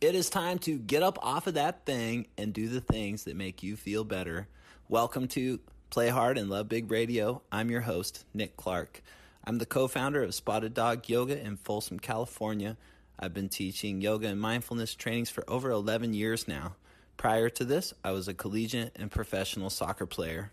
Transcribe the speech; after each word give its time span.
It 0.00 0.14
is 0.14 0.30
time 0.30 0.60
to 0.60 0.78
get 0.78 1.02
up 1.02 1.18
off 1.22 1.48
of 1.48 1.54
that 1.54 1.84
thing 1.84 2.28
and 2.36 2.52
do 2.52 2.68
the 2.68 2.80
things 2.80 3.24
that 3.24 3.34
make 3.34 3.64
you 3.64 3.74
feel 3.74 4.04
better. 4.04 4.46
Welcome 4.88 5.26
to 5.28 5.58
Play 5.90 6.08
Hard 6.08 6.38
and 6.38 6.48
Love 6.48 6.68
Big 6.68 6.88
Radio. 6.88 7.42
I'm 7.50 7.68
your 7.68 7.80
host, 7.80 8.24
Nick 8.32 8.56
Clark. 8.56 9.02
I'm 9.42 9.58
the 9.58 9.66
co 9.66 9.88
founder 9.88 10.22
of 10.22 10.36
Spotted 10.36 10.72
Dog 10.72 11.08
Yoga 11.08 11.44
in 11.44 11.56
Folsom, 11.56 11.98
California. 11.98 12.76
I've 13.18 13.34
been 13.34 13.48
teaching 13.48 14.00
yoga 14.00 14.28
and 14.28 14.40
mindfulness 14.40 14.94
trainings 14.94 15.30
for 15.30 15.42
over 15.50 15.68
11 15.68 16.14
years 16.14 16.46
now. 16.46 16.76
Prior 17.16 17.48
to 17.48 17.64
this, 17.64 17.92
I 18.04 18.12
was 18.12 18.28
a 18.28 18.34
collegiate 18.34 18.92
and 18.94 19.10
professional 19.10 19.68
soccer 19.68 20.06
player. 20.06 20.52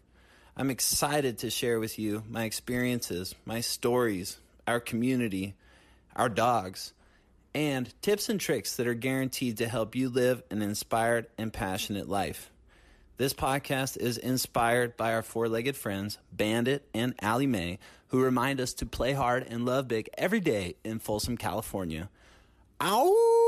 I'm 0.58 0.72
excited 0.72 1.38
to 1.38 1.52
share 1.52 1.80
with 1.80 2.00
you 2.00 2.24
my 2.28 2.46
experiences, 2.46 3.36
my 3.46 3.62
stories, 3.62 4.40
our 4.66 4.80
community, 4.80 5.54
our 6.16 6.30
dogs, 6.30 6.94
and 7.56 7.90
tips 8.02 8.28
and 8.28 8.40
tricks 8.40 8.76
that 8.76 8.86
are 8.86 8.94
guaranteed 8.94 9.58
to 9.58 9.68
help 9.68 9.96
you 9.96 10.10
live 10.10 10.44
an 10.52 10.62
inspired 10.62 11.28
and 11.38 11.54
passionate 11.54 12.10
life. 12.10 12.52
This 13.16 13.34
podcast 13.34 13.96
is 13.96 14.18
inspired 14.18 14.98
by 14.98 15.14
our 15.14 15.22
four 15.22 15.48
legged 15.48 15.78
friends, 15.78 16.18
Bandit 16.34 16.86
and 16.94 17.16
Allie 17.22 17.48
Mae, 17.48 17.80
who 18.10 18.22
remind 18.22 18.60
us 18.60 18.74
to 18.74 18.86
play 18.86 19.14
hard 19.14 19.48
and 19.50 19.66
love 19.66 19.88
big 19.88 20.10
every 20.18 20.42
day 20.42 20.76
in 20.84 21.00
Folsom, 21.00 21.38
California. 21.38 22.10
Ow! 22.82 23.45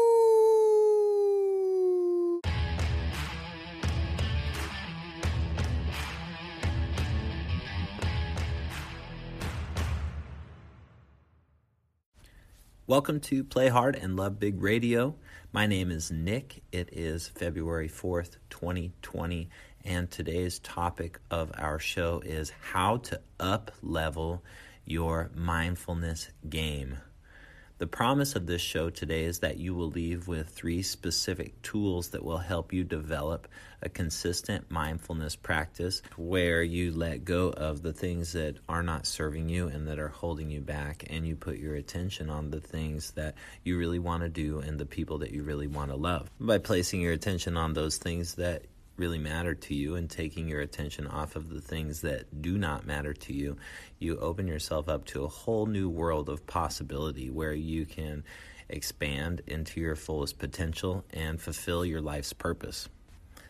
Welcome 12.89 13.19
to 13.19 13.43
Play 13.43 13.67
Hard 13.67 13.97
and 13.97 14.15
Love 14.15 14.39
Big 14.39 14.63
Radio. 14.63 15.13
My 15.51 15.67
name 15.67 15.91
is 15.91 16.09
Nick. 16.09 16.63
It 16.71 16.87
is 16.93 17.27
February 17.27 17.89
4th, 17.89 18.37
2020, 18.49 19.49
and 19.83 20.09
today's 20.09 20.59
topic 20.59 21.19
of 21.29 21.51
our 21.57 21.79
show 21.79 22.21
is 22.23 22.53
how 22.71 22.95
to 22.99 23.19
up 23.41 23.73
level 23.83 24.41
your 24.85 25.31
mindfulness 25.35 26.29
game. 26.49 26.99
The 27.79 27.85
promise 27.85 28.35
of 28.35 28.47
this 28.47 28.61
show 28.61 28.89
today 28.89 29.25
is 29.25 29.39
that 29.39 29.57
you 29.57 29.75
will 29.75 29.91
leave 29.91 30.27
with 30.27 30.49
three 30.49 30.81
specific 30.81 31.61
tools 31.61 32.09
that 32.09 32.23
will 32.23 32.39
help 32.39 32.73
you 32.73 32.83
develop 32.83 33.47
a 33.83 33.89
consistent 33.89 34.71
mindfulness 34.71 35.35
practice 35.35 36.01
where 36.15 36.63
you 36.63 36.91
let 36.91 37.23
go 37.23 37.49
of 37.49 37.83
the 37.83 37.93
things 37.93 38.33
that 38.33 38.55
are 38.67 38.81
not 38.81 39.05
serving 39.05 39.47
you 39.47 39.67
and 39.67 39.87
that 39.87 39.99
are 39.99 40.07
holding 40.07 40.49
you 40.49 40.59
back, 40.59 41.05
and 41.11 41.27
you 41.27 41.35
put 41.35 41.59
your 41.59 41.75
attention 41.75 42.31
on 42.31 42.49
the 42.49 42.59
things 42.59 43.11
that 43.11 43.35
you 43.63 43.77
really 43.77 43.99
want 43.99 44.23
to 44.23 44.29
do 44.29 44.57
and 44.57 44.79
the 44.79 44.85
people 44.85 45.19
that 45.19 45.31
you 45.31 45.43
really 45.43 45.67
want 45.67 45.91
to 45.91 45.97
love. 45.97 46.31
By 46.39 46.57
placing 46.57 47.01
your 47.01 47.13
attention 47.13 47.57
on 47.57 47.73
those 47.73 47.97
things 47.97 48.33
that 48.35 48.63
really 48.97 49.19
matter 49.19 49.53
to 49.53 49.73
you 49.73 49.95
and 49.95 50.09
taking 50.09 50.47
your 50.47 50.59
attention 50.59 51.07
off 51.07 51.35
of 51.35 51.49
the 51.49 51.61
things 51.61 52.01
that 52.01 52.41
do 52.41 52.57
not 52.57 52.85
matter 52.85 53.13
to 53.13 53.33
you, 53.33 53.57
you 53.99 54.17
open 54.17 54.47
yourself 54.47 54.89
up 54.89 55.05
to 55.05 55.23
a 55.23 55.27
whole 55.27 55.67
new 55.67 55.89
world 55.89 56.29
of 56.29 56.45
possibility 56.47 57.29
where 57.29 57.53
you 57.53 57.85
can 57.85 58.23
expand 58.69 59.41
into 59.47 59.79
your 59.79 59.95
fullest 59.95 60.39
potential 60.39 61.05
and 61.13 61.39
fulfill 61.39 61.85
your 61.85 62.01
life's 62.01 62.33
purpose. 62.33 62.89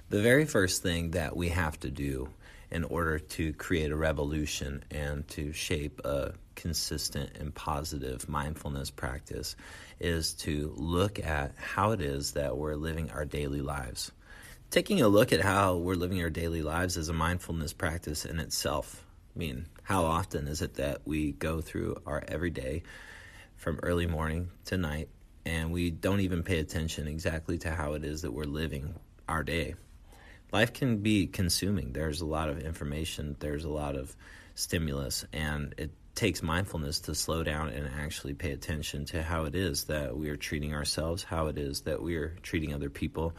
The 0.10 0.22
very 0.22 0.46
first 0.46 0.84
thing 0.84 1.12
that 1.12 1.36
we 1.36 1.50
have 1.50 1.80
to 1.82 1.90
do 1.90 2.30
in 2.70 2.84
order 2.84 3.18
to 3.18 3.54
create 3.54 3.92
a 3.92 3.96
revolution 3.96 4.84
and 4.92 5.28
to 5.30 5.54
shape 5.54 6.02
a 6.06 6.34
consistent 6.56 7.38
and 7.38 7.54
positive 7.54 8.28
mindfulness 8.28 8.90
practice 8.90 9.56
is 10.00 10.34
to 10.34 10.74
look 10.76 11.20
at 11.20 11.54
how 11.58 11.92
it 11.92 12.02
is 12.02 12.34
that 12.34 12.58
we're 12.58 12.76
living 12.76 13.10
our 13.12 13.26
daily 13.26 13.62
lives 13.62 14.12
taking 14.70 15.02
a 15.02 15.08
look 15.08 15.32
at 15.32 15.42
how 15.42 15.78
we're 15.78 15.96
living 15.96 16.22
our 16.22 16.30
daily 16.30 16.62
lives 16.62 16.98
as 16.98 17.10
a 17.10 17.14
mindfulness 17.14 17.74
practice 17.74 18.26
in 18.26 18.40
itself. 18.40 19.04
I 19.36 19.40
mean, 19.40 19.68
how 19.84 20.06
often 20.06 20.48
is 20.48 20.62
it 20.62 20.76
that 20.76 21.02
we 21.06 21.32
go 21.32 21.62
through 21.62 22.02
our 22.06 22.24
everyday 22.28 22.84
from 23.56 23.80
early 23.82 24.08
morning 24.08 24.50
to 24.66 24.78
night 24.78 25.10
and 25.46 25.72
we 25.72 25.90
don't 25.90 26.20
even 26.20 26.44
pay 26.44 26.60
attention 26.60 27.08
exactly 27.08 27.58
to 27.60 27.72
how 27.72 27.94
it 27.94 28.04
is 28.04 28.24
that 28.24 28.34
we're 28.34 28.44
living 28.44 28.96
our 29.30 29.44
day? 29.44 29.76
Life 30.52 30.74
can 30.74 30.98
be 30.98 31.28
consuming. 31.28 31.94
There's 31.94 32.22
a 32.22 32.26
lot 32.26 32.50
of 32.50 32.60
information, 32.60 33.36
there's 33.40 33.66
a 33.66 33.70
lot 33.70 33.96
of 33.96 34.16
stimulus, 34.56 35.26
and 35.32 35.76
it 35.78 35.92
takes 36.16 36.42
mindfulness 36.42 37.02
to 37.02 37.14
slow 37.14 37.44
down 37.44 37.70
and 37.70 37.88
actually 38.00 38.34
pay 38.34 38.52
attention 38.52 39.06
to 39.06 39.22
how 39.22 39.46
it 39.46 39.56
is 39.56 39.84
that 39.86 40.18
we 40.18 40.30
are 40.30 40.36
treating 40.36 40.74
ourselves, 40.74 41.24
how 41.24 41.48
it 41.48 41.58
is 41.58 41.82
that 41.82 42.02
we 42.02 42.16
are 42.16 42.36
treating 42.42 42.74
other 42.74 42.90
people, 42.90 43.36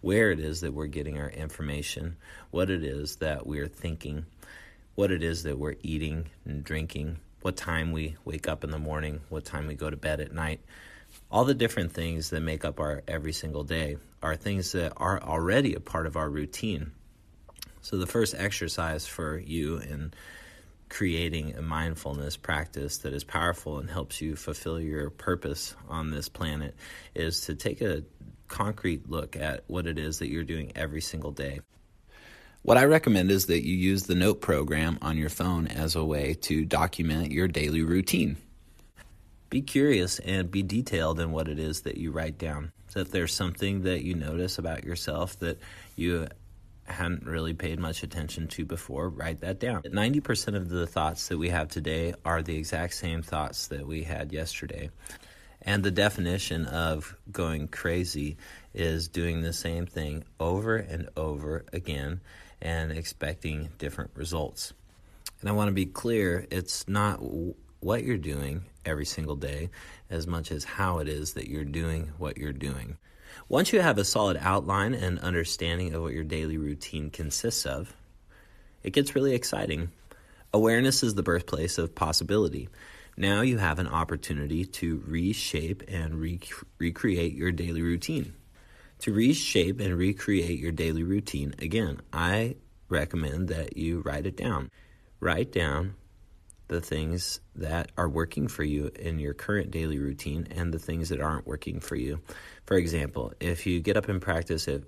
where 0.00 0.30
it 0.30 0.40
is 0.40 0.60
that 0.60 0.72
we're 0.72 0.86
getting 0.86 1.18
our 1.18 1.28
information, 1.28 2.16
what 2.50 2.70
it 2.70 2.82
is 2.82 3.16
that 3.16 3.46
we're 3.46 3.68
thinking, 3.68 4.24
what 4.94 5.10
it 5.10 5.22
is 5.22 5.42
that 5.44 5.58
we're 5.58 5.76
eating 5.82 6.26
and 6.44 6.64
drinking, 6.64 7.18
what 7.42 7.56
time 7.56 7.92
we 7.92 8.16
wake 8.24 8.48
up 8.48 8.64
in 8.64 8.70
the 8.70 8.78
morning, 8.78 9.20
what 9.28 9.44
time 9.44 9.66
we 9.66 9.74
go 9.74 9.90
to 9.90 9.96
bed 9.96 10.20
at 10.20 10.32
night. 10.32 10.60
All 11.30 11.44
the 11.44 11.54
different 11.54 11.92
things 11.92 12.30
that 12.30 12.40
make 12.40 12.64
up 12.64 12.80
our 12.80 13.02
every 13.08 13.32
single 13.32 13.64
day 13.64 13.96
are 14.22 14.36
things 14.36 14.72
that 14.72 14.92
are 14.96 15.22
already 15.22 15.74
a 15.74 15.80
part 15.80 16.06
of 16.06 16.16
our 16.16 16.28
routine. 16.28 16.92
So, 17.82 17.96
the 17.96 18.06
first 18.06 18.34
exercise 18.36 19.06
for 19.06 19.38
you 19.38 19.78
in 19.78 20.12
creating 20.90 21.56
a 21.56 21.62
mindfulness 21.62 22.36
practice 22.36 22.98
that 22.98 23.14
is 23.14 23.24
powerful 23.24 23.78
and 23.78 23.88
helps 23.88 24.20
you 24.20 24.36
fulfill 24.36 24.78
your 24.78 25.08
purpose 25.08 25.74
on 25.88 26.10
this 26.10 26.28
planet 26.28 26.74
is 27.14 27.42
to 27.42 27.54
take 27.54 27.80
a 27.80 28.02
concrete 28.50 29.08
look 29.08 29.36
at 29.36 29.64
what 29.68 29.86
it 29.86 29.98
is 29.98 30.18
that 30.18 30.28
you're 30.28 30.44
doing 30.44 30.72
every 30.74 31.00
single 31.00 31.30
day. 31.30 31.60
What 32.62 32.76
I 32.76 32.84
recommend 32.84 33.30
is 33.30 33.46
that 33.46 33.64
you 33.64 33.74
use 33.74 34.02
the 34.02 34.14
note 34.14 34.42
program 34.42 34.98
on 35.00 35.16
your 35.16 35.30
phone 35.30 35.66
as 35.66 35.96
a 35.96 36.04
way 36.04 36.34
to 36.42 36.66
document 36.66 37.32
your 37.32 37.48
daily 37.48 37.82
routine. 37.82 38.36
Be 39.48 39.62
curious 39.62 40.18
and 40.18 40.50
be 40.50 40.62
detailed 40.62 41.18
in 41.20 41.32
what 41.32 41.48
it 41.48 41.58
is 41.58 41.82
that 41.82 41.96
you 41.96 42.10
write 42.10 42.36
down. 42.36 42.72
So 42.88 43.00
if 43.00 43.10
there's 43.10 43.32
something 43.32 43.82
that 43.82 44.04
you 44.04 44.14
notice 44.14 44.58
about 44.58 44.84
yourself 44.84 45.38
that 45.38 45.58
you 45.96 46.28
hadn't 46.84 47.24
really 47.24 47.54
paid 47.54 47.78
much 47.78 48.02
attention 48.02 48.48
to 48.48 48.64
before, 48.64 49.08
write 49.08 49.40
that 49.40 49.58
down. 49.58 49.82
90% 49.82 50.56
of 50.56 50.68
the 50.68 50.86
thoughts 50.86 51.28
that 51.28 51.38
we 51.38 51.48
have 51.48 51.68
today 51.68 52.14
are 52.24 52.42
the 52.42 52.56
exact 52.56 52.94
same 52.94 53.22
thoughts 53.22 53.68
that 53.68 53.86
we 53.86 54.02
had 54.02 54.32
yesterday. 54.32 54.90
And 55.62 55.82
the 55.82 55.90
definition 55.90 56.66
of 56.66 57.16
going 57.30 57.68
crazy 57.68 58.36
is 58.74 59.08
doing 59.08 59.42
the 59.42 59.52
same 59.52 59.86
thing 59.86 60.24
over 60.38 60.76
and 60.76 61.08
over 61.16 61.64
again 61.72 62.20
and 62.62 62.92
expecting 62.92 63.68
different 63.78 64.10
results. 64.14 64.72
And 65.40 65.48
I 65.48 65.52
want 65.52 65.68
to 65.68 65.74
be 65.74 65.86
clear 65.86 66.46
it's 66.50 66.88
not 66.88 67.20
what 67.80 68.04
you're 68.04 68.18
doing 68.18 68.64
every 68.84 69.06
single 69.06 69.36
day 69.36 69.70
as 70.10 70.26
much 70.26 70.50
as 70.50 70.64
how 70.64 70.98
it 70.98 71.08
is 71.08 71.34
that 71.34 71.48
you're 71.48 71.64
doing 71.64 72.12
what 72.18 72.36
you're 72.36 72.52
doing. 72.52 72.96
Once 73.48 73.72
you 73.72 73.80
have 73.80 73.98
a 73.98 74.04
solid 74.04 74.36
outline 74.40 74.94
and 74.94 75.18
understanding 75.20 75.94
of 75.94 76.02
what 76.02 76.12
your 76.12 76.24
daily 76.24 76.56
routine 76.56 77.10
consists 77.10 77.64
of, 77.66 77.94
it 78.82 78.92
gets 78.92 79.14
really 79.14 79.34
exciting. 79.34 79.90
Awareness 80.52 81.02
is 81.02 81.14
the 81.14 81.22
birthplace 81.22 81.78
of 81.78 81.94
possibility. 81.94 82.68
Now 83.16 83.42
you 83.42 83.58
have 83.58 83.78
an 83.78 83.88
opportunity 83.88 84.64
to 84.64 85.02
reshape 85.06 85.82
and 85.88 86.20
rec- 86.20 86.48
recreate 86.78 87.34
your 87.34 87.52
daily 87.52 87.82
routine. 87.82 88.34
To 89.00 89.12
reshape 89.12 89.80
and 89.80 89.96
recreate 89.96 90.58
your 90.58 90.72
daily 90.72 91.02
routine, 91.02 91.54
again, 91.58 92.00
I 92.12 92.56
recommend 92.88 93.48
that 93.48 93.76
you 93.76 94.00
write 94.00 94.26
it 94.26 94.36
down. 94.36 94.70
Write 95.20 95.52
down 95.52 95.94
the 96.68 96.80
things 96.80 97.40
that 97.56 97.90
are 97.96 98.08
working 98.08 98.46
for 98.46 98.62
you 98.62 98.92
in 98.96 99.18
your 99.18 99.34
current 99.34 99.70
daily 99.70 99.98
routine 99.98 100.46
and 100.54 100.72
the 100.72 100.78
things 100.78 101.08
that 101.08 101.20
aren't 101.20 101.46
working 101.46 101.80
for 101.80 101.96
you. 101.96 102.20
For 102.64 102.76
example, 102.76 103.32
if 103.40 103.66
you 103.66 103.80
get 103.80 103.96
up 103.96 104.08
and 104.08 104.22
practice 104.22 104.68
at 104.68 104.82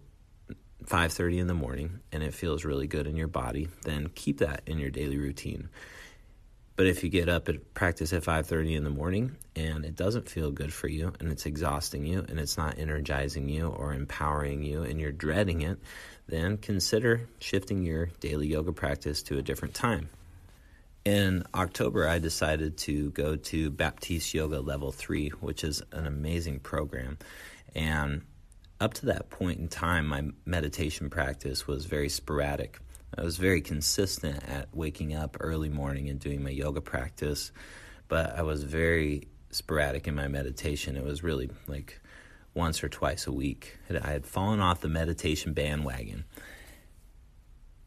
5:30 0.86 1.38
in 1.38 1.46
the 1.48 1.54
morning 1.54 2.00
and 2.12 2.22
it 2.22 2.34
feels 2.34 2.64
really 2.64 2.86
good 2.86 3.06
in 3.06 3.16
your 3.16 3.28
body, 3.28 3.69
then 3.82 4.10
keep 4.14 4.38
that 4.38 4.62
in 4.66 4.78
your 4.78 4.90
daily 4.90 5.19
routine. 5.19 5.69
But 6.74 6.86
if 6.86 7.04
you 7.04 7.10
get 7.10 7.28
up 7.28 7.48
at 7.48 7.74
practice 7.74 8.12
at 8.12 8.24
5:30 8.24 8.74
in 8.76 8.84
the 8.84 8.90
morning 8.90 9.36
and 9.54 9.84
it 9.84 9.94
doesn't 9.94 10.28
feel 10.28 10.50
good 10.50 10.72
for 10.72 10.88
you 10.88 11.12
and 11.20 11.30
it's 11.30 11.44
exhausting 11.44 12.06
you 12.06 12.24
and 12.28 12.40
it's 12.40 12.56
not 12.56 12.78
energizing 12.78 13.48
you 13.48 13.69
or 13.69 13.92
empowering 13.92 14.62
you 14.62 14.82
and 14.82 14.98
you're 14.98 15.12
dreading 15.12 15.60
it, 15.62 15.78
then 16.26 16.56
consider 16.56 17.28
shifting 17.38 17.82
your 17.82 18.06
daily 18.20 18.46
yoga 18.48 18.72
practice 18.72 19.22
to 19.24 19.38
a 19.38 19.42
different 19.42 19.74
time. 19.74 20.08
In 21.04 21.44
October, 21.52 22.08
I 22.08 22.20
decided 22.20 22.78
to 22.78 23.10
go 23.10 23.34
to 23.36 23.70
Baptiste 23.70 24.34
Yoga 24.34 24.60
Level 24.60 24.92
3, 24.92 25.30
which 25.40 25.64
is 25.64 25.82
an 25.90 26.06
amazing 26.06 26.60
program. 26.60 27.19
And 27.74 28.22
up 28.80 28.94
to 28.94 29.06
that 29.06 29.28
point 29.28 29.58
in 29.58 29.69
time, 29.69 30.06
my 30.06 30.22
meditation 30.46 31.10
practice 31.10 31.66
was 31.66 31.86
very 31.86 32.08
sporadic. 32.08 32.78
I 33.16 33.22
was 33.22 33.36
very 33.36 33.60
consistent 33.60 34.42
at 34.48 34.68
waking 34.72 35.14
up 35.14 35.36
early 35.40 35.68
morning 35.68 36.08
and 36.08 36.18
doing 36.18 36.42
my 36.42 36.50
yoga 36.50 36.80
practice, 36.80 37.52
but 38.08 38.38
I 38.38 38.42
was 38.42 38.64
very 38.64 39.28
sporadic 39.50 40.08
in 40.08 40.14
my 40.14 40.28
meditation. 40.28 40.96
It 40.96 41.04
was 41.04 41.22
really 41.22 41.50
like 41.66 42.00
once 42.54 42.82
or 42.82 42.88
twice 42.88 43.26
a 43.26 43.32
week. 43.32 43.78
I 43.90 44.10
had 44.10 44.26
fallen 44.26 44.60
off 44.60 44.80
the 44.80 44.88
meditation 44.88 45.52
bandwagon. 45.52 46.24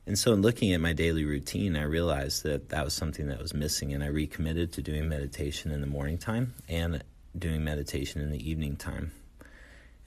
And 0.07 0.19
so, 0.19 0.33
in 0.33 0.43
looking 0.43 0.71
at 0.73 0.81
my 0.81 0.93
daily 0.93 1.25
routine, 1.25 1.75
I 1.75 1.81
realized 1.81 2.43
that 2.43 2.69
that 2.69 2.85
was 2.85 2.93
something 2.93 3.27
that 3.27 3.41
was 3.41 3.55
missing, 3.55 3.91
and 3.91 4.03
I 4.03 4.07
recommitted 4.07 4.71
to 4.73 4.83
doing 4.83 5.09
meditation 5.09 5.71
in 5.71 5.81
the 5.81 5.87
morning 5.87 6.19
time 6.19 6.53
and 6.69 7.03
doing 7.35 7.63
meditation 7.63 8.21
in 8.21 8.29
the 8.29 8.49
evening 8.49 8.75
time. 8.75 9.11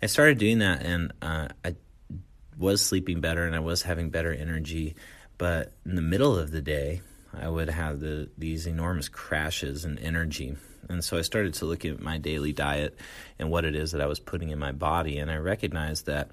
I 0.00 0.06
started 0.06 0.38
doing 0.38 0.60
that, 0.60 0.82
and 0.82 1.12
uh, 1.20 1.48
I 1.64 1.74
was 2.58 2.82
sleeping 2.82 3.20
better, 3.20 3.44
and 3.44 3.54
I 3.54 3.60
was 3.60 3.82
having 3.82 4.10
better 4.10 4.32
energy. 4.32 4.96
But 5.38 5.72
in 5.86 5.94
the 5.94 6.02
middle 6.02 6.36
of 6.36 6.50
the 6.50 6.60
day, 6.60 7.00
I 7.32 7.48
would 7.48 7.70
have 7.70 8.00
the, 8.00 8.28
these 8.36 8.66
enormous 8.66 9.08
crashes 9.08 9.84
in 9.84 9.98
energy. 9.98 10.56
And 10.88 11.04
so 11.04 11.18
I 11.18 11.22
started 11.22 11.54
to 11.54 11.66
look 11.66 11.84
at 11.84 12.00
my 12.00 12.18
daily 12.18 12.52
diet 12.52 12.98
and 13.38 13.50
what 13.50 13.64
it 13.64 13.76
is 13.76 13.92
that 13.92 14.00
I 14.00 14.06
was 14.06 14.20
putting 14.20 14.50
in 14.50 14.58
my 14.58 14.72
body. 14.72 15.18
And 15.18 15.30
I 15.30 15.36
recognized 15.36 16.06
that 16.06 16.30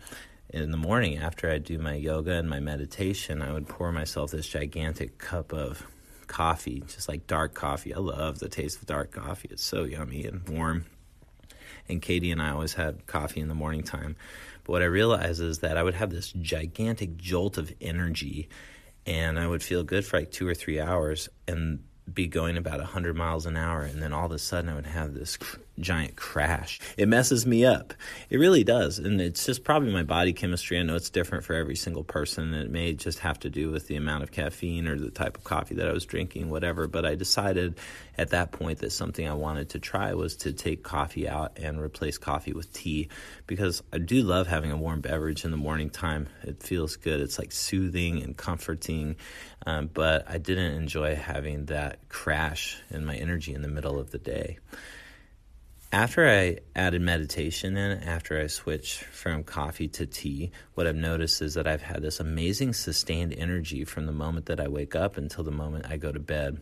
in 0.49 0.71
the 0.71 0.77
morning 0.77 1.17
after 1.17 1.51
I 1.51 1.57
do 1.57 1.77
my 1.77 1.95
yoga 1.95 2.33
and 2.33 2.49
my 2.49 2.59
meditation, 2.59 3.41
I 3.41 3.51
would 3.51 3.67
pour 3.67 3.91
myself 3.91 4.31
this 4.31 4.47
gigantic 4.47 5.17
cup 5.17 5.53
of 5.53 5.85
coffee, 6.27 6.83
just 6.87 7.09
like 7.09 7.27
dark 7.27 7.53
coffee. 7.53 7.93
I 7.93 7.99
love 7.99 8.39
the 8.39 8.49
taste 8.49 8.79
of 8.79 8.85
dark 8.85 9.11
coffee. 9.11 9.49
It's 9.51 9.63
so 9.63 9.83
yummy 9.83 10.25
and 10.25 10.47
warm. 10.47 10.85
And 11.87 12.01
Katie 12.01 12.31
and 12.31 12.41
I 12.41 12.51
always 12.51 12.73
had 12.73 13.05
coffee 13.05 13.41
in 13.41 13.47
the 13.47 13.55
morning 13.55 13.83
time. 13.83 14.15
But 14.65 14.73
what 14.73 14.81
I 14.81 14.85
realized 14.85 15.41
is 15.41 15.59
that 15.59 15.77
I 15.77 15.83
would 15.83 15.93
have 15.93 16.09
this 16.09 16.31
gigantic 16.31 17.17
jolt 17.17 17.57
of 17.57 17.73
energy 17.79 18.49
and 19.05 19.39
I 19.39 19.47
would 19.47 19.63
feel 19.63 19.83
good 19.83 20.05
for 20.05 20.19
like 20.19 20.31
two 20.31 20.47
or 20.47 20.55
three 20.55 20.79
hours 20.79 21.29
and 21.47 21.83
be 22.11 22.27
going 22.27 22.57
about 22.57 22.79
100 22.79 23.15
miles 23.15 23.45
an 23.45 23.55
hour 23.55 23.83
and 23.83 24.01
then 24.01 24.11
all 24.11 24.25
of 24.25 24.31
a 24.31 24.39
sudden 24.39 24.69
I 24.69 24.75
would 24.75 24.87
have 24.87 25.13
this 25.13 25.37
giant 25.79 26.15
crash. 26.15 26.79
It 26.97 27.07
messes 27.07 27.45
me 27.45 27.65
up. 27.65 27.93
It 28.29 28.37
really 28.37 28.63
does. 28.63 28.99
And 28.99 29.19
it's 29.19 29.45
just 29.45 29.63
probably 29.63 29.91
my 29.91 30.03
body 30.03 30.33
chemistry. 30.33 30.79
I 30.79 30.83
know 30.83 30.95
it's 30.95 31.09
different 31.09 31.43
for 31.43 31.53
every 31.53 31.75
single 31.75 32.03
person. 32.03 32.53
It 32.53 32.69
may 32.69 32.93
just 32.93 33.19
have 33.19 33.39
to 33.39 33.49
do 33.49 33.71
with 33.71 33.87
the 33.87 33.95
amount 33.95 34.23
of 34.23 34.31
caffeine 34.31 34.87
or 34.87 34.97
the 34.97 35.11
type 35.11 35.37
of 35.37 35.43
coffee 35.43 35.75
that 35.75 35.87
I 35.87 35.91
was 35.91 36.05
drinking, 36.05 36.49
whatever. 36.49 36.87
But 36.87 37.05
I 37.05 37.15
decided 37.15 37.77
at 38.17 38.29
that 38.29 38.51
point 38.51 38.79
that 38.79 38.91
something 38.91 39.27
I 39.27 39.33
wanted 39.33 39.69
to 39.69 39.79
try 39.79 40.13
was 40.13 40.37
to 40.37 40.53
take 40.53 40.83
coffee 40.83 41.27
out 41.27 41.57
and 41.57 41.79
replace 41.79 42.17
coffee 42.17 42.53
with 42.53 42.71
tea 42.71 43.09
because 43.47 43.83
I 43.91 43.97
do 43.97 44.23
love 44.23 44.47
having 44.47 44.71
a 44.71 44.77
warm 44.77 45.01
beverage 45.01 45.43
in 45.43 45.51
the 45.51 45.57
morning 45.57 45.89
time. 45.89 46.29
It 46.43 46.63
feels 46.63 46.95
good. 46.95 47.19
It's 47.19 47.37
like 47.37 47.51
soothing 47.51 48.23
and 48.23 48.35
comforting. 48.37 49.17
Um, 49.65 49.89
but 49.93 50.29
I 50.29 50.37
didn't 50.37 50.73
enjoy 50.73 51.15
having 51.15 51.65
that 51.65 52.07
crash 52.07 52.77
in 52.91 53.05
my 53.05 53.15
energy 53.15 53.53
in 53.53 53.61
the 53.61 53.67
middle 53.67 53.99
of 53.99 54.11
the 54.11 54.19
day 54.19 54.59
after 55.91 56.27
I 56.27 56.57
added 56.75 57.01
meditation 57.01 57.77
in, 57.77 58.03
after 58.03 58.39
I 58.39 58.47
switched 58.47 59.03
from 59.03 59.43
coffee 59.43 59.87
to 59.89 60.05
tea, 60.05 60.51
what 60.73 60.87
I've 60.87 60.95
noticed 60.95 61.41
is 61.41 61.53
that 61.53 61.67
I've 61.67 61.81
had 61.81 62.01
this 62.01 62.19
amazing 62.19 62.73
sustained 62.73 63.33
energy 63.33 63.85
from 63.85 64.05
the 64.05 64.11
moment 64.11 64.47
that 64.47 64.59
I 64.59 64.67
wake 64.67 64.95
up 64.95 65.17
until 65.17 65.43
the 65.43 65.51
moment 65.51 65.85
I 65.89 65.97
go 65.97 66.11
to 66.11 66.19
bed. 66.19 66.59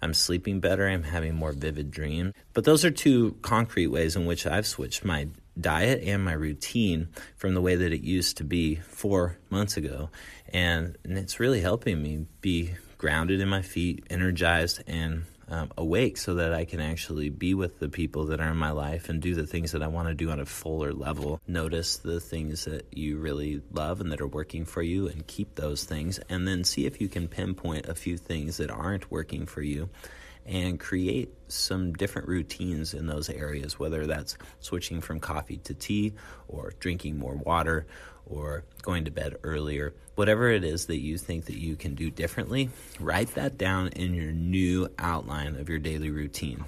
I'm 0.00 0.14
sleeping 0.14 0.60
better, 0.60 0.86
I'm 0.86 1.02
having 1.02 1.34
more 1.34 1.52
vivid 1.52 1.90
dreams. 1.90 2.32
But 2.52 2.64
those 2.64 2.84
are 2.84 2.90
two 2.90 3.36
concrete 3.42 3.88
ways 3.88 4.14
in 4.14 4.26
which 4.26 4.46
I've 4.46 4.66
switched 4.66 5.04
my 5.04 5.28
diet 5.60 6.02
and 6.04 6.24
my 6.24 6.34
routine 6.34 7.08
from 7.36 7.54
the 7.54 7.62
way 7.62 7.76
that 7.76 7.92
it 7.92 8.02
used 8.02 8.36
to 8.36 8.44
be 8.44 8.76
four 8.76 9.38
months 9.50 9.76
ago. 9.76 10.10
And, 10.52 10.96
and 11.02 11.18
it's 11.18 11.40
really 11.40 11.60
helping 11.60 12.02
me 12.02 12.26
be 12.40 12.74
grounded 12.98 13.40
in 13.40 13.48
my 13.48 13.62
feet, 13.62 14.04
energized, 14.10 14.82
and 14.86 15.24
um, 15.48 15.70
awake 15.76 16.16
so 16.16 16.34
that 16.34 16.52
I 16.52 16.64
can 16.64 16.80
actually 16.80 17.28
be 17.30 17.54
with 17.54 17.78
the 17.78 17.88
people 17.88 18.26
that 18.26 18.40
are 18.40 18.50
in 18.50 18.56
my 18.56 18.72
life 18.72 19.08
and 19.08 19.20
do 19.20 19.34
the 19.34 19.46
things 19.46 19.72
that 19.72 19.82
I 19.82 19.86
want 19.86 20.08
to 20.08 20.14
do 20.14 20.30
on 20.30 20.40
a 20.40 20.46
fuller 20.46 20.92
level. 20.92 21.40
Notice 21.46 21.98
the 21.98 22.20
things 22.20 22.64
that 22.64 22.86
you 22.92 23.18
really 23.18 23.62
love 23.72 24.00
and 24.00 24.10
that 24.12 24.20
are 24.20 24.26
working 24.26 24.64
for 24.64 24.82
you 24.82 25.08
and 25.08 25.26
keep 25.26 25.54
those 25.54 25.84
things. 25.84 26.18
And 26.28 26.46
then 26.46 26.64
see 26.64 26.86
if 26.86 27.00
you 27.00 27.08
can 27.08 27.28
pinpoint 27.28 27.86
a 27.86 27.94
few 27.94 28.16
things 28.16 28.56
that 28.56 28.70
aren't 28.70 29.10
working 29.10 29.46
for 29.46 29.62
you 29.62 29.88
and 30.46 30.78
create 30.78 31.32
some 31.48 31.92
different 31.92 32.28
routines 32.28 32.94
in 32.94 33.06
those 33.06 33.28
areas, 33.28 33.78
whether 33.78 34.06
that's 34.06 34.38
switching 34.60 35.00
from 35.00 35.20
coffee 35.20 35.58
to 35.58 35.74
tea 35.74 36.14
or 36.48 36.72
drinking 36.78 37.18
more 37.18 37.34
water 37.34 37.86
or 38.26 38.64
going 38.82 39.04
to 39.04 39.10
bed 39.10 39.36
earlier. 39.42 39.94
Whatever 40.14 40.50
it 40.50 40.64
is 40.64 40.86
that 40.86 41.00
you 41.00 41.18
think 41.18 41.46
that 41.46 41.58
you 41.58 41.76
can 41.76 41.94
do 41.94 42.10
differently, 42.10 42.70
write 42.98 43.34
that 43.34 43.58
down 43.58 43.88
in 43.88 44.14
your 44.14 44.32
new 44.32 44.88
outline 44.98 45.56
of 45.56 45.68
your 45.68 45.78
daily 45.78 46.10
routine. 46.10 46.64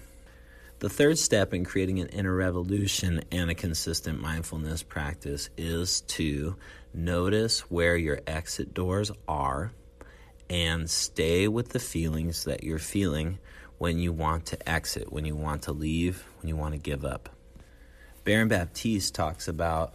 The 0.80 0.88
third 0.88 1.18
step 1.18 1.54
in 1.54 1.64
creating 1.64 1.98
an 1.98 2.08
inner 2.08 2.34
revolution 2.34 3.22
and 3.32 3.50
a 3.50 3.54
consistent 3.54 4.20
mindfulness 4.20 4.84
practice 4.84 5.50
is 5.56 6.02
to 6.02 6.56
notice 6.94 7.60
where 7.70 7.96
your 7.96 8.20
exit 8.28 8.74
doors 8.74 9.10
are 9.26 9.72
and 10.48 10.88
stay 10.88 11.48
with 11.48 11.70
the 11.70 11.80
feelings 11.80 12.44
that 12.44 12.62
you're 12.62 12.78
feeling 12.78 13.38
when 13.78 13.98
you 13.98 14.12
want 14.12 14.46
to 14.46 14.68
exit, 14.68 15.12
when 15.12 15.24
you 15.24 15.36
want 15.36 15.62
to 15.62 15.72
leave, 15.72 16.24
when 16.40 16.48
you 16.48 16.56
want 16.56 16.74
to 16.74 16.78
give 16.78 17.04
up. 17.04 17.30
Baron 18.24 18.48
Baptiste 18.48 19.14
talks 19.14 19.48
about 19.48 19.94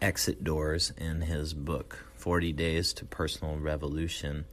exit 0.00 0.42
doors 0.42 0.92
in 0.96 1.22
his 1.22 1.52
book, 1.52 2.06
40 2.16 2.52
Days 2.52 2.92
to 2.94 3.04
Personal 3.04 3.56
Revolution. 3.56 4.46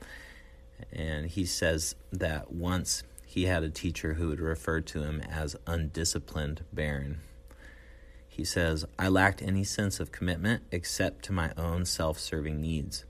And 0.92 1.28
he 1.28 1.46
says 1.46 1.96
that 2.12 2.52
once 2.52 3.04
he 3.26 3.46
had 3.46 3.64
a 3.64 3.70
teacher 3.70 4.16
who 4.16 4.30
would 4.30 4.40
refer 4.40 4.82
to 4.82 5.04
him 5.04 5.22
as 5.22 5.56
undisciplined 5.68 6.64
Baron. 6.74 7.20
He 8.28 8.44
says, 8.44 8.86
I 8.98 9.08
lacked 9.08 9.42
any 9.42 9.64
sense 9.64 10.00
of 10.00 10.12
commitment 10.12 10.64
except 10.72 11.26
to 11.26 11.32
my 11.32 11.52
own 11.56 11.86
self 11.86 12.20
serving 12.20 12.60
needs. 12.60 13.06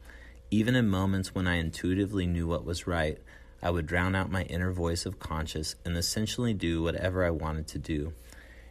Even 0.52 0.76
in 0.76 0.90
moments 0.90 1.34
when 1.34 1.48
I 1.48 1.56
intuitively 1.56 2.26
knew 2.26 2.48
what 2.48 2.66
was 2.66 2.86
right, 2.86 3.18
I 3.62 3.70
would 3.70 3.86
drown 3.86 4.16
out 4.16 4.32
my 4.32 4.44
inner 4.44 4.72
voice 4.72 5.06
of 5.06 5.20
conscience 5.20 5.76
and 5.84 5.98
essentially 5.98 6.54
do 6.54 6.82
whatever 6.82 7.26
I 7.26 7.32
wanted 7.32 7.68
to 7.70 7.78
do. 7.78 8.14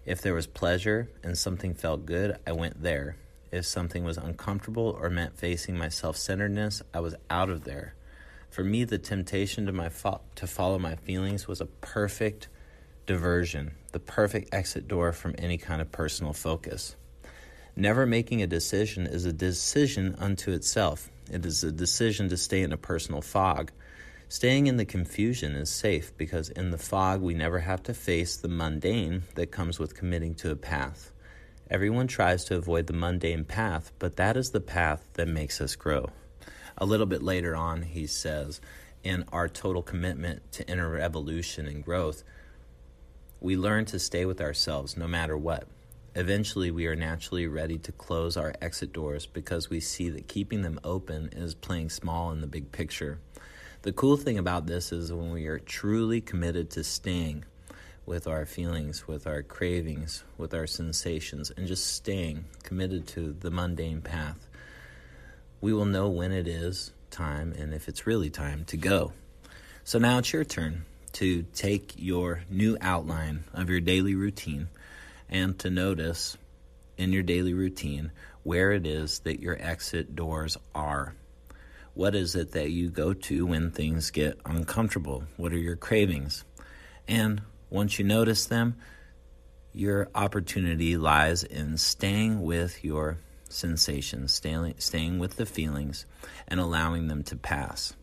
If 0.06 0.22
there 0.22 0.34
was 0.34 0.46
pleasure 0.46 1.10
and 1.22 1.36
something 1.36 1.74
felt 1.74 2.06
good, 2.06 2.38
I 2.46 2.52
went 2.52 2.82
there. 2.82 3.16
If 3.52 3.66
something 3.66 4.04
was 4.04 4.16
uncomfortable 4.16 4.96
or 5.00 5.10
meant 5.10 5.38
facing 5.38 5.76
my 5.76 5.88
self 5.88 6.16
centeredness, 6.16 6.82
I 6.94 7.00
was 7.00 7.14
out 7.28 7.50
of 7.50 7.64
there. 7.64 7.94
For 8.50 8.64
me, 8.64 8.84
the 8.84 8.98
temptation 8.98 9.66
to, 9.66 9.72
my 9.72 9.90
fo- 9.90 10.22
to 10.36 10.46
follow 10.46 10.78
my 10.78 10.96
feelings 10.96 11.46
was 11.46 11.60
a 11.60 11.66
perfect 11.66 12.48
diversion, 13.06 13.72
the 13.92 13.98
perfect 14.00 14.54
exit 14.54 14.88
door 14.88 15.12
from 15.12 15.34
any 15.38 15.58
kind 15.58 15.82
of 15.82 15.92
personal 15.92 16.32
focus. 16.32 16.96
Never 17.76 18.06
making 18.06 18.42
a 18.42 18.46
decision 18.46 19.06
is 19.06 19.24
a 19.24 19.32
decision 19.32 20.16
unto 20.18 20.52
itself. 20.52 21.10
It 21.30 21.44
is 21.44 21.62
a 21.62 21.70
decision 21.70 22.28
to 22.30 22.36
stay 22.36 22.62
in 22.62 22.72
a 22.72 22.78
personal 22.78 23.20
fog 23.20 23.70
Staying 24.30 24.66
in 24.66 24.76
the 24.76 24.84
confusion 24.84 25.54
is 25.54 25.70
safe 25.70 26.14
because 26.18 26.50
in 26.50 26.70
the 26.70 26.76
fog 26.76 27.22
we 27.22 27.32
never 27.32 27.60
have 27.60 27.82
to 27.84 27.94
face 27.94 28.36
the 28.36 28.46
mundane 28.46 29.22
that 29.36 29.50
comes 29.50 29.78
with 29.78 29.94
committing 29.94 30.34
to 30.34 30.50
a 30.50 30.56
path. 30.56 31.12
Everyone 31.70 32.06
tries 32.06 32.44
to 32.44 32.56
avoid 32.56 32.88
the 32.88 32.92
mundane 32.92 33.46
path, 33.46 33.90
but 33.98 34.16
that 34.16 34.36
is 34.36 34.50
the 34.50 34.60
path 34.60 35.08
that 35.14 35.28
makes 35.28 35.62
us 35.62 35.76
grow. 35.76 36.10
A 36.76 36.84
little 36.84 37.06
bit 37.06 37.22
later 37.22 37.56
on, 37.56 37.80
he 37.80 38.06
says, 38.06 38.60
in 39.02 39.24
our 39.32 39.48
total 39.48 39.82
commitment 39.82 40.52
to 40.52 40.70
inner 40.70 40.98
evolution 40.98 41.66
and 41.66 41.82
growth, 41.82 42.22
we 43.40 43.56
learn 43.56 43.86
to 43.86 43.98
stay 43.98 44.26
with 44.26 44.42
ourselves 44.42 44.94
no 44.94 45.08
matter 45.08 45.38
what. 45.38 45.66
Eventually, 46.14 46.70
we 46.70 46.86
are 46.86 46.96
naturally 46.96 47.46
ready 47.46 47.78
to 47.78 47.92
close 47.92 48.36
our 48.36 48.52
exit 48.60 48.92
doors 48.92 49.24
because 49.24 49.70
we 49.70 49.80
see 49.80 50.10
that 50.10 50.28
keeping 50.28 50.60
them 50.60 50.78
open 50.84 51.30
is 51.32 51.54
playing 51.54 51.88
small 51.88 52.30
in 52.30 52.42
the 52.42 52.46
big 52.46 52.72
picture. 52.72 53.20
The 53.82 53.92
cool 53.92 54.16
thing 54.16 54.38
about 54.38 54.66
this 54.66 54.90
is 54.90 55.12
when 55.12 55.30
we 55.30 55.46
are 55.46 55.60
truly 55.60 56.20
committed 56.20 56.68
to 56.70 56.82
staying 56.82 57.44
with 58.04 58.26
our 58.26 58.44
feelings, 58.44 59.06
with 59.06 59.24
our 59.24 59.40
cravings, 59.42 60.24
with 60.36 60.52
our 60.52 60.66
sensations, 60.66 61.52
and 61.56 61.68
just 61.68 61.86
staying 61.86 62.46
committed 62.64 63.06
to 63.06 63.36
the 63.38 63.52
mundane 63.52 64.00
path, 64.00 64.48
we 65.60 65.72
will 65.72 65.84
know 65.84 66.08
when 66.08 66.32
it 66.32 66.48
is 66.48 66.90
time 67.12 67.52
and 67.52 67.72
if 67.72 67.88
it's 67.88 68.04
really 68.04 68.30
time 68.30 68.64
to 68.64 68.76
go. 68.76 69.12
So 69.84 70.00
now 70.00 70.18
it's 70.18 70.32
your 70.32 70.44
turn 70.44 70.84
to 71.12 71.44
take 71.54 71.94
your 71.96 72.42
new 72.50 72.76
outline 72.80 73.44
of 73.54 73.70
your 73.70 73.80
daily 73.80 74.16
routine 74.16 74.68
and 75.28 75.56
to 75.60 75.70
notice 75.70 76.36
in 76.96 77.12
your 77.12 77.22
daily 77.22 77.54
routine 77.54 78.10
where 78.42 78.72
it 78.72 78.88
is 78.88 79.20
that 79.20 79.40
your 79.40 79.56
exit 79.60 80.16
doors 80.16 80.56
are. 80.74 81.14
What 81.98 82.14
is 82.14 82.36
it 82.36 82.52
that 82.52 82.70
you 82.70 82.90
go 82.90 83.12
to 83.12 83.46
when 83.46 83.72
things 83.72 84.12
get 84.12 84.38
uncomfortable? 84.46 85.24
What 85.36 85.52
are 85.52 85.58
your 85.58 85.74
cravings? 85.74 86.44
And 87.08 87.42
once 87.70 87.98
you 87.98 88.04
notice 88.04 88.46
them, 88.46 88.76
your 89.72 90.08
opportunity 90.14 90.96
lies 90.96 91.42
in 91.42 91.76
staying 91.76 92.40
with 92.40 92.84
your 92.84 93.18
sensations, 93.48 94.32
staying, 94.32 94.74
staying 94.78 95.18
with 95.18 95.34
the 95.38 95.44
feelings, 95.44 96.06
and 96.46 96.60
allowing 96.60 97.08
them 97.08 97.24
to 97.24 97.36
pass. 97.36 97.94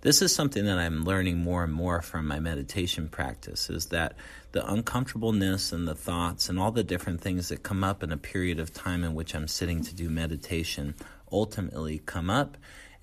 This 0.00 0.22
is 0.22 0.34
something 0.34 0.64
that 0.64 0.78
I'm 0.78 1.04
learning 1.04 1.36
more 1.36 1.64
and 1.64 1.72
more 1.72 2.00
from 2.00 2.26
my 2.26 2.40
meditation 2.40 3.10
practice 3.10 3.68
is 3.68 3.88
that 3.88 4.14
the 4.52 4.66
uncomfortableness 4.66 5.70
and 5.70 5.86
the 5.86 5.94
thoughts 5.94 6.48
and 6.48 6.58
all 6.58 6.70
the 6.70 6.82
different 6.82 7.20
things 7.20 7.50
that 7.50 7.62
come 7.62 7.84
up 7.84 8.02
in 8.02 8.10
a 8.10 8.16
period 8.16 8.58
of 8.58 8.72
time 8.72 9.04
in 9.04 9.14
which 9.14 9.34
I'm 9.34 9.48
sitting 9.48 9.82
to 9.82 9.94
do 9.94 10.08
meditation 10.08 10.94
ultimately 11.30 11.98
come 11.98 12.30
up 12.30 12.56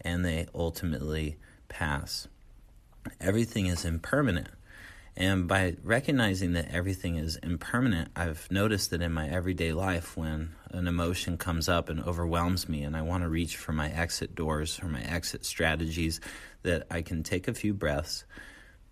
and 0.05 0.23
they 0.23 0.47
ultimately 0.55 1.37
pass. 1.67 2.27
Everything 3.19 3.65
is 3.65 3.83
impermanent. 3.83 4.47
And 5.17 5.47
by 5.47 5.77
recognizing 5.81 6.53
that 6.53 6.71
everything 6.71 7.15
is 7.15 7.37
impermanent, 7.37 8.09
I've 8.15 8.49
noticed 8.51 8.89
that 8.89 9.01
in 9.01 9.13
my 9.13 9.29
everyday 9.29 9.71
life, 9.71 10.17
when 10.17 10.55
an 10.71 10.87
emotion 10.87 11.37
comes 11.37 11.69
up 11.69 11.89
and 11.89 12.03
overwhelms 12.03 12.67
me, 12.67 12.83
and 12.83 12.97
I 12.97 13.01
want 13.01 13.23
to 13.23 13.29
reach 13.29 13.55
for 13.55 13.71
my 13.71 13.89
exit 13.89 14.35
doors 14.35 14.79
or 14.83 14.89
my 14.89 15.01
exit 15.01 15.45
strategies, 15.45 16.19
that 16.63 16.85
I 16.91 17.01
can 17.01 17.23
take 17.23 17.47
a 17.47 17.53
few 17.53 17.73
breaths, 17.73 18.25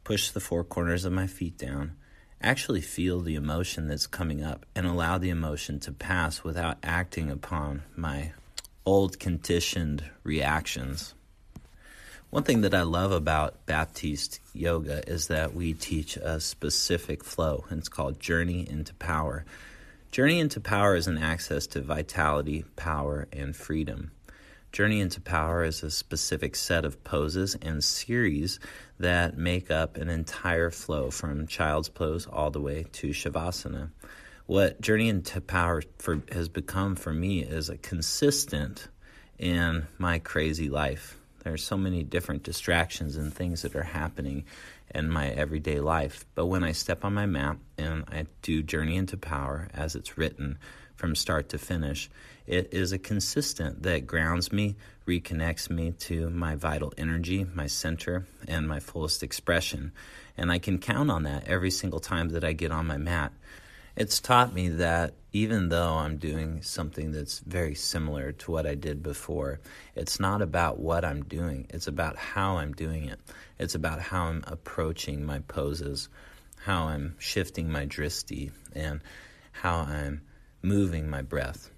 push 0.05 0.31
the 0.31 0.39
four 0.39 0.63
corners 0.63 1.03
of 1.03 1.11
my 1.11 1.27
feet 1.27 1.57
down, 1.57 1.97
actually 2.41 2.81
feel 2.81 3.19
the 3.19 3.35
emotion 3.35 3.87
that's 3.87 4.07
coming 4.07 4.41
up, 4.41 4.65
and 4.75 4.87
allow 4.87 5.17
the 5.17 5.29
emotion 5.29 5.79
to 5.81 5.91
pass 5.91 6.41
without 6.41 6.77
acting 6.83 7.29
upon 7.29 7.83
my 7.97 8.31
old 8.85 9.19
conditioned 9.19 10.03
reactions. 10.23 11.13
One 12.29 12.43
thing 12.43 12.61
that 12.61 12.73
I 12.73 12.81
love 12.81 13.11
about 13.11 13.65
Baptiste 13.65 14.39
yoga 14.53 15.07
is 15.07 15.27
that 15.27 15.53
we 15.53 15.73
teach 15.73 16.17
a 16.17 16.39
specific 16.39 17.23
flow, 17.23 17.65
and 17.69 17.79
it's 17.79 17.89
called 17.89 18.19
Journey 18.19 18.67
into 18.67 18.93
Power. 18.95 19.45
Journey 20.11 20.39
into 20.39 20.59
Power 20.59 20.95
is 20.95 21.07
an 21.07 21.17
access 21.17 21.67
to 21.67 21.81
vitality, 21.81 22.65
power, 22.75 23.27
and 23.31 23.55
freedom. 23.55 24.11
Journey 24.71 24.99
into 24.99 25.21
Power 25.21 25.63
is 25.63 25.83
a 25.83 25.91
specific 25.91 26.55
set 26.55 26.85
of 26.85 27.03
poses 27.03 27.55
and 27.61 27.83
series 27.83 28.59
that 28.99 29.37
make 29.37 29.69
up 29.69 29.97
an 29.97 30.09
entire 30.09 30.71
flow 30.71 31.11
from 31.11 31.45
child's 31.45 31.89
pose 31.89 32.25
all 32.25 32.49
the 32.49 32.59
way 32.59 32.87
to 32.93 33.09
Shavasana. 33.09 33.91
What 34.45 34.81
Journey 34.81 35.07
into 35.07 35.39
Power 35.39 35.83
for, 35.99 36.21
has 36.31 36.49
become 36.49 36.97
for 36.97 37.13
me 37.13 37.43
is 37.43 37.69
a 37.69 37.77
consistent 37.77 38.89
in 39.39 39.87
my 39.97 40.19
crazy 40.19 40.67
life 40.69 41.17
There 41.43 41.53
are 41.53 41.57
so 41.57 41.77
many 41.77 42.03
different 42.03 42.43
distractions 42.43 43.17
and 43.17 43.33
things 43.33 43.61
that 43.63 43.75
are 43.75 43.83
happening 43.83 44.45
in 44.95 45.09
my 45.09 45.29
everyday 45.29 45.79
life. 45.79 46.25
But 46.35 46.45
when 46.45 46.63
I 46.63 46.71
step 46.71 47.03
on 47.03 47.13
my 47.13 47.25
mat 47.25 47.57
and 47.77 48.05
I 48.09 48.25
do 48.41 48.63
Journey 48.63 48.95
into 48.95 49.17
Power 49.17 49.67
as 49.73 49.95
it's 49.95 50.17
written 50.17 50.57
from 50.95 51.15
start 51.15 51.49
to 51.49 51.57
finish, 51.57 52.09
it 52.47 52.73
is 52.73 52.93
a 52.93 52.97
consistent 52.97 53.83
that 53.83 54.07
grounds 54.07 54.53
me, 54.53 54.75
reconnects 55.05 55.69
me 55.69 55.91
to 55.91 56.29
my 56.29 56.55
vital 56.55 56.93
energy, 56.97 57.45
my 57.53 57.67
center, 57.67 58.25
and 58.47 58.67
my 58.67 58.79
fullest 58.79 59.21
expression. 59.21 59.91
And 60.37 60.49
I 60.51 60.59
can 60.59 60.79
count 60.79 61.11
on 61.11 61.23
that 61.23 61.45
every 61.47 61.71
single 61.71 61.99
time 61.99 62.29
that 62.29 62.43
I 62.43 62.53
get 62.53 62.71
on 62.71 62.87
my 62.87 62.97
mat. 62.97 63.33
It's 63.95 64.19
taught 64.19 64.55
me 64.55 64.69
that 64.69 65.13
even 65.33 65.69
though 65.69 65.93
I'm 65.93 66.17
doing 66.17 66.63
something 66.63 67.11
that's 67.11 67.37
very 67.39 67.75
similar 67.75 68.31
to 68.31 68.51
what 68.51 68.65
I 68.65 68.73
did 68.73 69.03
before, 69.03 69.59
it's 69.95 70.19
not 70.19 70.41
about 70.41 70.79
what 70.79 71.05
I'm 71.05 71.23
doing, 71.25 71.67
it's 71.69 71.85
about 71.85 72.15
how 72.15 72.57
I'm 72.57 72.73
doing 72.73 73.05
it. 73.05 73.19
It's 73.59 73.75
about 73.75 74.01
how 74.01 74.25
I'm 74.25 74.43
approaching 74.47 75.23
my 75.23 75.39
poses, 75.39 76.09
how 76.57 76.85
I'm 76.85 77.15
shifting 77.19 77.69
my 77.69 77.85
dristi, 77.85 78.51
and 78.73 78.99
how 79.51 79.81
I'm 79.81 80.23
moving 80.63 81.07
my 81.07 81.21
breath. 81.21 81.69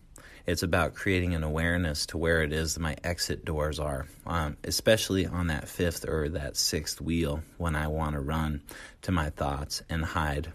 It's 0.45 0.63
about 0.63 0.93
creating 0.95 1.35
an 1.35 1.43
awareness 1.43 2.05
to 2.07 2.17
where 2.17 2.43
it 2.43 2.53
is 2.53 2.75
that 2.75 2.79
my 2.79 2.95
exit 3.03 3.43
doors 3.43 3.77
are, 3.77 4.05
um, 4.25 4.55
especially 4.63 5.25
on 5.25 5.47
that 5.47 5.67
fifth 5.67 6.07
or 6.07 6.29
that 6.29 6.55
sixth 6.55 7.01
wheel 7.01 7.41
when 7.57 7.75
I 7.75 7.87
want 7.87 8.13
to 8.13 8.21
run 8.21 8.61
to 9.01 9.11
my 9.11 9.31
thoughts 9.31 9.81
and 9.89 10.05
hide 10.05 10.53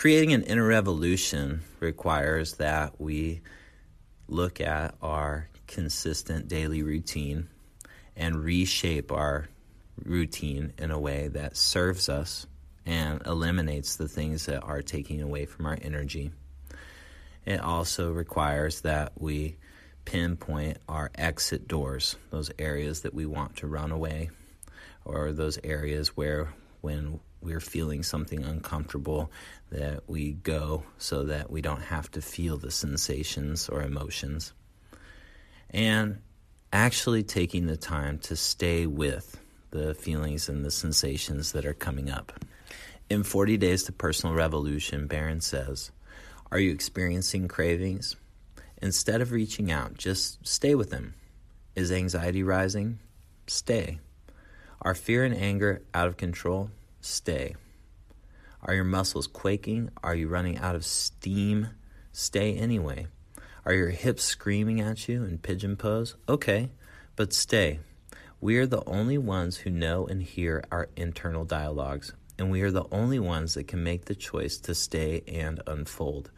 Creating 0.00 0.32
an 0.32 0.44
inner 0.44 0.66
revolution 0.66 1.60
requires 1.78 2.54
that 2.54 2.98
we 2.98 3.42
look 4.28 4.58
at 4.58 4.94
our 5.02 5.50
consistent 5.66 6.48
daily 6.48 6.82
routine 6.82 7.50
and 8.16 8.42
reshape 8.42 9.12
our 9.12 9.50
routine 10.02 10.72
in 10.78 10.90
a 10.90 10.98
way 10.98 11.28
that 11.28 11.54
serves 11.54 12.08
us 12.08 12.46
and 12.86 13.20
eliminates 13.26 13.96
the 13.96 14.08
things 14.08 14.46
that 14.46 14.62
are 14.62 14.80
taking 14.80 15.20
away 15.20 15.44
from 15.44 15.66
our 15.66 15.76
energy. 15.82 16.32
It 17.44 17.60
also 17.60 18.10
requires 18.10 18.80
that 18.80 19.12
we 19.20 19.58
pinpoint 20.06 20.78
our 20.88 21.10
exit 21.14 21.68
doors, 21.68 22.16
those 22.30 22.50
areas 22.58 23.02
that 23.02 23.12
we 23.12 23.26
want 23.26 23.56
to 23.56 23.66
run 23.66 23.92
away, 23.92 24.30
or 25.04 25.32
those 25.32 25.58
areas 25.62 26.16
where 26.16 26.54
when 26.80 27.20
we're 27.40 27.60
feeling 27.60 28.02
something 28.02 28.44
uncomfortable, 28.44 29.30
that 29.70 30.02
we 30.06 30.32
go 30.32 30.84
so 30.98 31.24
that 31.24 31.50
we 31.50 31.62
don't 31.62 31.82
have 31.82 32.10
to 32.12 32.20
feel 32.20 32.58
the 32.58 32.70
sensations 32.70 33.68
or 33.68 33.82
emotions. 33.82 34.52
And 35.70 36.20
actually 36.72 37.22
taking 37.22 37.66
the 37.66 37.76
time 37.76 38.18
to 38.18 38.36
stay 38.36 38.86
with 38.86 39.40
the 39.70 39.94
feelings 39.94 40.48
and 40.48 40.64
the 40.64 40.70
sensations 40.70 41.52
that 41.52 41.64
are 41.64 41.74
coming 41.74 42.10
up. 42.10 42.32
In 43.08 43.22
40 43.22 43.56
Days 43.56 43.84
to 43.84 43.92
Personal 43.92 44.34
Revolution, 44.34 45.06
Baron 45.06 45.40
says, 45.40 45.90
Are 46.50 46.58
you 46.58 46.72
experiencing 46.72 47.48
cravings? 47.48 48.16
Instead 48.82 49.20
of 49.20 49.32
reaching 49.32 49.70
out, 49.70 49.96
just 49.96 50.46
stay 50.46 50.74
with 50.74 50.90
them. 50.90 51.14
Is 51.74 51.92
anxiety 51.92 52.42
rising? 52.42 52.98
Stay. 53.46 54.00
Are 54.82 54.94
fear 54.94 55.24
and 55.24 55.34
anger 55.34 55.82
out 55.92 56.08
of 56.08 56.16
control? 56.16 56.70
Stay. 57.00 57.56
Are 58.62 58.74
your 58.74 58.84
muscles 58.84 59.26
quaking? 59.26 59.90
Are 60.02 60.14
you 60.14 60.28
running 60.28 60.58
out 60.58 60.74
of 60.74 60.84
steam? 60.84 61.68
Stay 62.12 62.54
anyway. 62.54 63.06
Are 63.64 63.72
your 63.72 63.90
hips 63.90 64.22
screaming 64.22 64.80
at 64.80 65.08
you 65.08 65.24
in 65.24 65.38
pigeon 65.38 65.76
pose? 65.76 66.16
Okay, 66.28 66.70
but 67.16 67.32
stay. 67.32 67.80
We 68.40 68.56
are 68.58 68.66
the 68.66 68.84
only 68.86 69.18
ones 69.18 69.58
who 69.58 69.70
know 69.70 70.06
and 70.06 70.22
hear 70.22 70.64
our 70.70 70.88
internal 70.96 71.44
dialogues, 71.44 72.12
and 72.38 72.50
we 72.50 72.62
are 72.62 72.70
the 72.70 72.86
only 72.90 73.18
ones 73.18 73.54
that 73.54 73.68
can 73.68 73.84
make 73.84 74.06
the 74.06 74.14
choice 74.14 74.58
to 74.60 74.74
stay 74.74 75.22
and 75.28 75.60
unfold. 75.66 76.30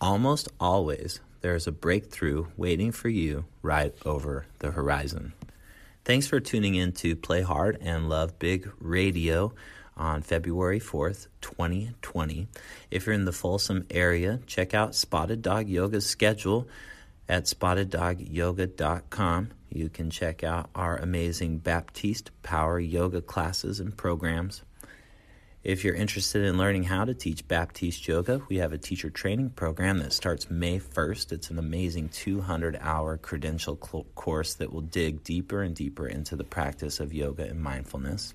Almost 0.00 0.48
always, 0.58 1.20
there 1.40 1.54
is 1.54 1.66
a 1.66 1.72
breakthrough 1.72 2.46
waiting 2.56 2.92
for 2.92 3.08
you 3.08 3.44
right 3.62 3.94
over 4.04 4.46
the 4.58 4.70
horizon. 4.70 5.32
Thanks 6.04 6.26
for 6.26 6.40
tuning 6.40 6.74
in 6.74 6.92
to 6.92 7.14
Play 7.14 7.42
Hard 7.42 7.78
and 7.80 8.08
Love 8.08 8.38
Big 8.38 8.70
Radio 8.80 9.52
on 9.98 10.22
February 10.22 10.80
4th, 10.80 11.26
2020. 11.40 12.46
If 12.90 13.06
you're 13.06 13.14
in 13.14 13.24
the 13.24 13.32
Folsom 13.32 13.86
area, 13.90 14.40
check 14.46 14.72
out 14.72 14.94
Spotted 14.94 15.42
Dog 15.42 15.68
Yoga's 15.68 16.06
schedule 16.06 16.68
at 17.28 17.44
spotteddogyoga.com. 17.44 19.50
You 19.70 19.88
can 19.88 20.10
check 20.10 20.42
out 20.42 20.70
our 20.74 20.96
amazing 20.96 21.58
Baptiste 21.58 22.30
Power 22.42 22.80
Yoga 22.80 23.20
classes 23.20 23.80
and 23.80 23.96
programs. 23.96 24.62
If 25.64 25.84
you're 25.84 25.94
interested 25.94 26.44
in 26.44 26.56
learning 26.56 26.84
how 26.84 27.04
to 27.04 27.12
teach 27.12 27.46
Baptiste 27.46 28.06
Yoga, 28.06 28.40
we 28.48 28.58
have 28.58 28.72
a 28.72 28.78
teacher 28.78 29.10
training 29.10 29.50
program 29.50 29.98
that 29.98 30.12
starts 30.12 30.48
May 30.48 30.78
1st. 30.78 31.32
It's 31.32 31.50
an 31.50 31.58
amazing 31.58 32.10
200 32.10 32.78
hour 32.80 33.18
credential 33.18 33.76
course 33.76 34.54
that 34.54 34.72
will 34.72 34.82
dig 34.82 35.24
deeper 35.24 35.62
and 35.62 35.74
deeper 35.74 36.06
into 36.06 36.36
the 36.36 36.44
practice 36.44 37.00
of 37.00 37.12
yoga 37.12 37.42
and 37.42 37.60
mindfulness. 37.60 38.34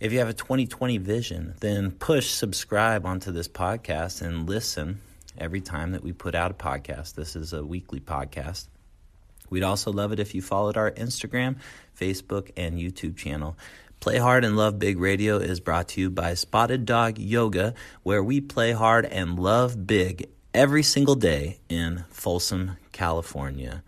If 0.00 0.12
you 0.12 0.20
have 0.20 0.28
a 0.28 0.32
2020 0.32 0.98
vision, 0.98 1.54
then 1.58 1.90
push 1.90 2.30
subscribe 2.30 3.04
onto 3.04 3.32
this 3.32 3.48
podcast 3.48 4.22
and 4.22 4.48
listen 4.48 5.00
every 5.36 5.60
time 5.60 5.90
that 5.90 6.04
we 6.04 6.12
put 6.12 6.36
out 6.36 6.52
a 6.52 6.54
podcast. 6.54 7.16
This 7.16 7.34
is 7.34 7.52
a 7.52 7.64
weekly 7.64 7.98
podcast. 7.98 8.68
We'd 9.50 9.64
also 9.64 9.90
love 9.90 10.12
it 10.12 10.20
if 10.20 10.36
you 10.36 10.40
followed 10.40 10.76
our 10.76 10.92
Instagram, 10.92 11.56
Facebook, 11.98 12.52
and 12.56 12.78
YouTube 12.78 13.16
channel. 13.16 13.56
Play 13.98 14.18
Hard 14.18 14.44
and 14.44 14.56
Love 14.56 14.78
Big 14.78 15.00
Radio 15.00 15.38
is 15.38 15.58
brought 15.58 15.88
to 15.88 16.00
you 16.00 16.10
by 16.10 16.34
Spotted 16.34 16.86
Dog 16.86 17.18
Yoga, 17.18 17.74
where 18.04 18.22
we 18.22 18.40
play 18.40 18.70
hard 18.70 19.04
and 19.04 19.36
love 19.36 19.84
big 19.84 20.28
every 20.54 20.84
single 20.84 21.16
day 21.16 21.58
in 21.68 22.04
Folsom, 22.08 22.76
California. 22.92 23.82